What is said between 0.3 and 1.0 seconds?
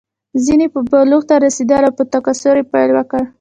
ځینې به